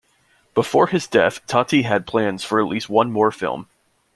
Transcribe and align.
Before 0.55 0.87
his 0.87 1.05
death 1.05 1.45
Tati 1.45 1.83
had 1.83 2.07
plans 2.07 2.43
for 2.43 2.59
at 2.59 2.65
least 2.67 2.89
one 2.89 3.11
more 3.11 3.29
film. 3.29 3.67